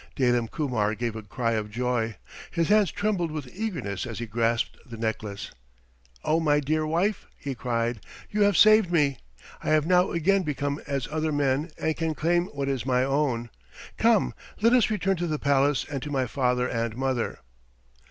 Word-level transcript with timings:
Dalim 0.15 0.47
Kumar 0.49 0.95
gave 0.95 1.15
a 1.15 1.21
cry 1.21 1.51
of 1.51 1.69
joy. 1.69 2.15
His 2.49 2.69
hands 2.69 2.89
trembled 2.91 3.29
with 3.29 3.47
eagerness 3.55 4.07
as 4.07 4.17
he 4.17 4.25
grasped 4.25 4.75
the 4.83 4.97
necklace. 4.97 5.51
"Oh, 6.23 6.39
my 6.39 6.59
dear 6.59 6.87
wife," 6.87 7.27
he 7.37 7.53
cried, 7.53 7.99
"you 8.31 8.41
have 8.41 8.57
saved 8.57 8.91
me. 8.91 9.19
I 9.63 9.69
have 9.69 9.85
now 9.85 10.09
again 10.09 10.41
become 10.41 10.81
as 10.87 11.07
other 11.11 11.31
men 11.31 11.69
and 11.77 11.95
can 11.95 12.15
claim 12.15 12.47
what 12.47 12.67
is 12.67 12.83
my 12.83 13.03
own. 13.03 13.51
Come! 13.99 14.33
Let 14.59 14.73
us 14.73 14.89
return 14.89 15.17
to 15.17 15.27
the 15.27 15.37
palace 15.37 15.85
and 15.87 16.01
to 16.01 16.09
my 16.09 16.25
father 16.25 16.67
and 16.67 16.97
mother." 16.97 17.37